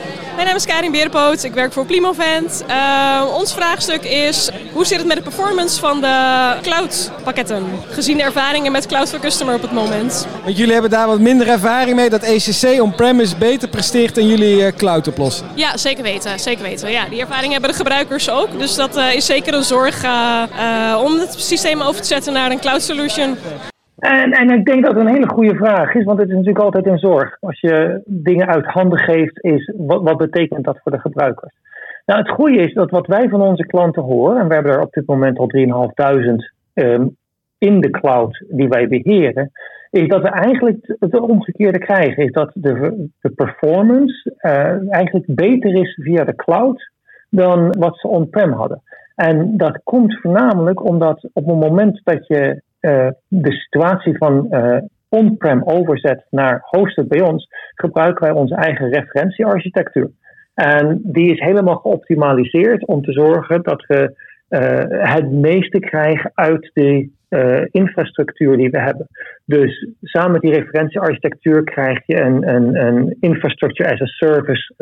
[0.41, 2.63] Mijn naam is Karin Berenpoot, ik werk voor Plimovent.
[2.69, 7.65] Uh, ons vraagstuk is, hoe zit het met de performance van de cloud pakketten?
[7.89, 10.27] Gezien de ervaringen met Cloud for Customer op het moment.
[10.43, 14.55] Want jullie hebben daar wat minder ervaring mee dat ECC on-premise beter presteert dan jullie
[14.55, 15.47] uh, cloud oplossen.
[15.55, 16.39] Ja, zeker weten.
[16.39, 16.91] Zeker weten.
[16.91, 18.59] Ja, die ervaring hebben de gebruikers ook.
[18.59, 22.51] Dus dat uh, is zeker een zorg uh, om het systeem over te zetten naar
[22.51, 23.37] een cloud solution.
[23.97, 26.63] En, en ik denk dat het een hele goede vraag is, want het is natuurlijk
[26.63, 27.37] altijd een zorg.
[27.39, 31.53] Als je dingen uit handen geeft, is wat, wat betekent dat voor de gebruikers?
[32.05, 34.81] Nou, het goede is dat wat wij van onze klanten horen, en we hebben er
[34.81, 36.35] op dit moment al 3.500
[36.73, 37.17] um,
[37.57, 39.51] in de cloud die wij beheren,
[39.89, 42.23] is dat we eigenlijk het omgekeerde krijgen.
[42.23, 46.91] Is dat de, de performance uh, eigenlijk beter is via de cloud
[47.29, 48.81] dan wat ze on-prem hadden.
[49.15, 52.61] En dat komt voornamelijk omdat op het moment dat je
[53.27, 54.77] de situatie van uh,
[55.09, 60.09] on-prem overzet naar hosted bij ons, gebruiken wij onze eigen referentiearchitectuur.
[60.53, 66.71] En die is helemaal geoptimaliseerd om te zorgen dat we uh, het meeste krijgen uit
[66.73, 67.09] de
[67.71, 69.07] infrastructuur die we hebben.
[69.45, 74.73] Dus samen met die referentiearchitectuur krijg je een, een, een infrastructure as a service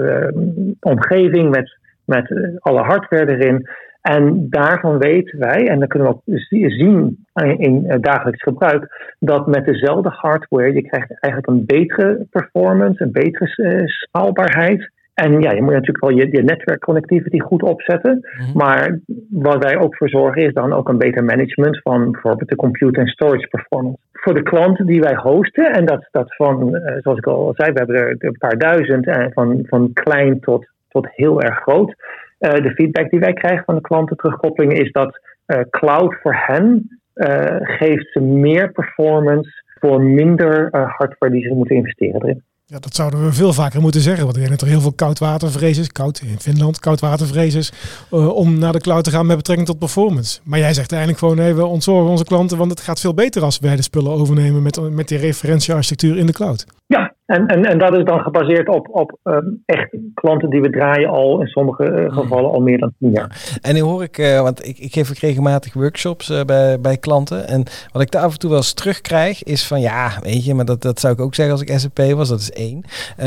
[0.79, 1.77] omgeving met
[2.09, 3.67] met eh, alle hardware erin.
[4.15, 6.39] En daarvan weten wij, en dat kunnen we ook
[6.71, 7.25] zien
[7.57, 13.11] in eh, dagelijks gebruik, dat met dezelfde hardware je krijgt eigenlijk een betere performance, een
[13.11, 14.91] betere uh, schaalbaarheid.
[15.13, 18.19] En ja, je moet natuurlijk wel je, je netwerkconnectivity goed opzetten.
[18.21, 18.53] Mm-hmm.
[18.53, 22.55] Maar wat wij ook voor zorgen is dan ook een beter management van bijvoorbeeld de
[22.55, 23.97] compute en storage performance.
[24.13, 27.71] Voor de klanten die wij hosten, en dat, dat van, uh, zoals ik al zei,
[27.71, 31.95] we hebben er een paar duizend, van, van klein tot tot heel erg groot.
[32.39, 36.35] Uh, de feedback die wij krijgen van de klanten terugkoppelingen is dat uh, cloud voor
[36.47, 42.43] hen uh, geeft ze meer performance voor minder hardware die ze moeten investeren erin.
[42.71, 44.23] Ja, dat zouden we veel vaker moeten zeggen.
[44.23, 45.91] Want ik denk dat er heel veel koudwatervrees is.
[45.91, 47.71] Koud in Finland, koudwatervrees is.
[48.11, 50.39] Uh, om naar de cloud te gaan met betrekking tot performance.
[50.43, 52.57] Maar jij zegt eigenlijk gewoon, nee, we ontzorgen onze klanten.
[52.57, 56.25] Want het gaat veel beter als wij de spullen overnemen met, met die referentiearchitectuur in
[56.25, 56.65] de cloud.
[56.85, 60.69] Ja, en, en, en dat is dan gebaseerd op, op um, echt klanten die we
[60.69, 63.59] draaien al in sommige uh, gevallen al meer dan tien jaar.
[63.61, 66.97] En nu hoor ik, uh, want ik, ik geef ook regelmatig workshops uh, bij, bij
[66.97, 67.47] klanten.
[67.47, 70.53] En wat ik daar af en toe wel eens terugkrijg is van ja, weet je,
[70.53, 72.29] maar dat, dat zou ik ook zeggen als ik SAP was.
[72.29, 72.83] Dat is één.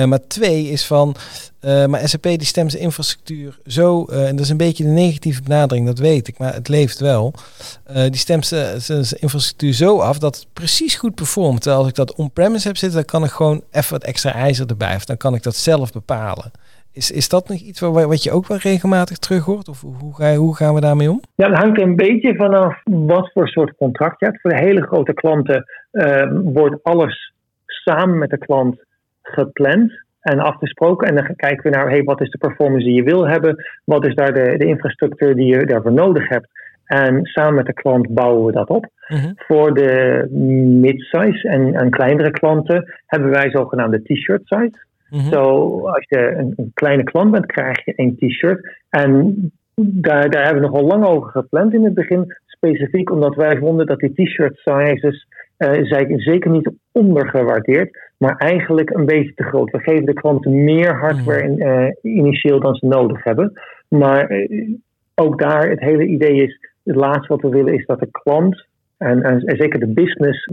[0.08, 1.14] maar twee is van,
[1.64, 4.90] uh, maar SAP die stemt zijn infrastructuur zo, uh, en dat is een beetje de
[4.90, 7.32] negatieve benadering, dat weet ik, maar het leeft wel.
[7.90, 11.60] Uh, die stemt zijn infrastructuur zo af dat het precies goed performt.
[11.60, 14.66] Terwijl als ik dat on-premise heb zitten, dan kan ik gewoon even wat extra ijzer
[14.66, 16.50] erbij, of dan kan ik dat zelf bepalen.
[16.92, 19.68] Is, is dat nog iets wat, wat je ook wel regelmatig terug hoort?
[19.68, 21.20] Of hoe, ga, hoe gaan we daarmee om?
[21.34, 24.40] Ja, het hangt een beetje vanaf wat voor soort contract je hebt.
[24.40, 25.64] Voor de hele grote klanten
[26.44, 27.32] wordt alles
[27.66, 28.76] samen met de klant
[29.22, 31.08] gepland en afgesproken.
[31.08, 34.06] En dan kijken we naar hey, wat is de performance die je wil hebben, wat
[34.06, 36.48] is daar de, de infrastructuur die je daarvoor nodig hebt.
[36.84, 38.86] En samen met de klant bouwen we dat op.
[39.08, 39.32] Mm-hmm.
[39.36, 40.26] Voor de
[40.80, 44.86] mid-size en, en, kleinere klanten hebben wij zogenaamde t-shirt sites.
[45.08, 45.30] Mm-hmm.
[45.30, 48.80] Zo, als je een, een, kleine klant bent, krijg je een t-shirt.
[48.90, 49.36] En
[49.74, 52.34] daar, daar hebben we nogal lang over gepland in het begin.
[52.46, 55.26] Specifiek omdat wij vonden dat die t-shirt sizes
[55.58, 59.70] uh, zijn zeker niet ondergewaardeerd, maar eigenlijk een beetje te groot.
[59.70, 63.52] We geven de klanten meer hardware in, uh, initieel dan ze nodig hebben.
[63.88, 64.74] Maar uh,
[65.14, 68.66] ook daar, het hele idee is, het laatste wat we willen is dat de klant
[68.98, 70.48] en, en, en zeker de business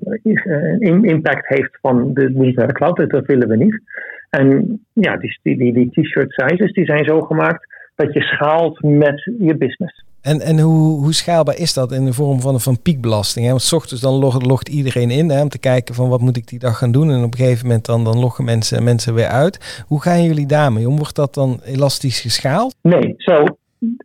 [0.79, 3.09] een impact heeft van de cloud.
[3.09, 3.81] Dat willen we niet.
[4.29, 9.23] En ja, die, die, die t-shirt sizes die zijn zo gemaakt dat je schaalt met
[9.39, 10.05] je business.
[10.21, 13.45] En, en hoe, hoe schaalbaar is dat in de vorm van, van piekbelasting?
[13.45, 13.51] Hè?
[13.51, 14.13] Want s ochtends dan
[14.47, 17.11] logt, iedereen in hè, om te kijken van wat moet ik die dag gaan doen.
[17.11, 19.83] En op een gegeven moment dan, dan loggen mensen, mensen weer uit.
[19.87, 20.97] Hoe gaan jullie daarmee om?
[20.97, 22.75] Wordt dat dan elastisch geschaald?
[22.81, 23.45] Nee, zo.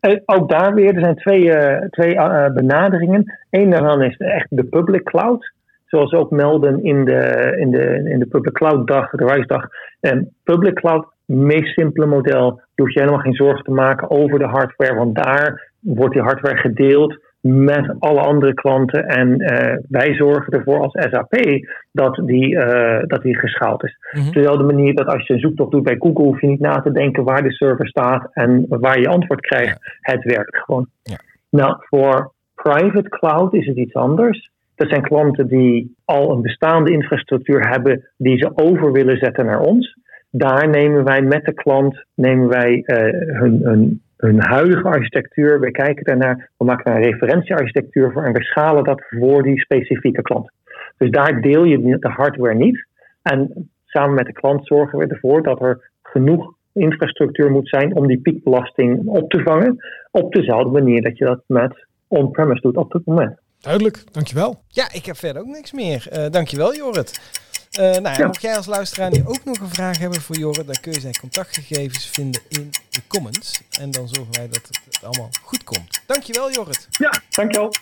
[0.00, 3.38] eh, ook daar weer, er zijn twee, eh, twee eh, benaderingen.
[3.50, 5.52] Eén daarvan is echt de public cloud.
[5.86, 9.66] Zoals ook melden in de, in de, in de public cloud dag, de reisdag.
[10.00, 12.60] En public cloud, meest simpele model.
[12.74, 14.94] Je je helemaal geen zorgen te maken over de hardware.
[14.94, 19.08] Want daar wordt die hardware gedeeld met alle andere klanten.
[19.08, 23.96] En eh, wij zorgen ervoor als SAP dat die, eh, dat die geschaald is.
[24.30, 26.80] Terwijl de manier dat als je een zoektocht doet bij Google, hoef je niet na
[26.80, 29.78] te denken waar de server staat en waar je antwoord krijgt.
[30.00, 30.86] Het werkt gewoon.
[31.50, 34.50] Nou, voor private cloud is het iets anders.
[34.74, 39.60] Dat zijn klanten die al een bestaande infrastructuur hebben die ze over willen zetten naar
[39.60, 39.96] ons.
[40.30, 45.60] Daar nemen wij met de klant nemen wij, eh, hun, hun, hun huidige architectuur.
[45.60, 49.60] We kijken daarnaar, we maken daar een referentiearchitectuur voor en we schalen dat voor die
[49.60, 50.52] specifieke klant.
[50.96, 52.86] Dus daar deel je de hardware niet.
[53.22, 58.06] En samen met de klant zorgen we ervoor dat er genoeg infrastructuur moet zijn om
[58.06, 59.76] die piekbelasting op te vangen.
[60.10, 63.38] Op dezelfde manier dat je dat met on-premise doet op dit moment.
[63.60, 64.56] Duidelijk, dankjewel.
[64.68, 66.06] Ja, ik heb verder ook niks meer.
[66.10, 67.42] Eh dankjewel Jorrit.
[67.76, 68.26] Eh nou, ja, Ja.
[68.26, 71.00] mocht jij als luisteraar nu ook nog een vraag hebben voor Jorrit, dan kun je
[71.00, 73.60] zijn contactgegevens vinden in de comments.
[73.80, 76.00] En dan zorgen wij dat het, het allemaal goed komt.
[76.06, 76.86] Dankjewel Jorrit.
[76.90, 77.72] Ja, dankjewel.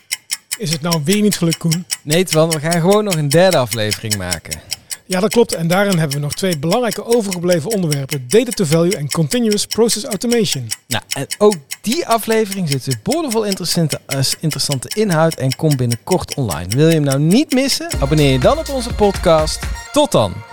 [0.58, 1.86] Is het nou weer niet gelukt, Koen?
[2.02, 4.60] Nee, Twan, we gaan gewoon nog een derde aflevering maken.
[5.06, 5.54] Ja, dat klopt.
[5.54, 8.24] En daarin hebben we nog twee belangrijke overgebleven onderwerpen.
[8.28, 10.66] Data to value en continuous process automation.
[10.86, 16.68] Nou, en ook die aflevering zit boordevol interessante, eh, interessante inhoud en komt binnenkort online.
[16.68, 17.88] Wil je hem nou niet missen?
[18.00, 19.60] Abonneer je dan op onze podcast.
[19.92, 20.51] Tot dan!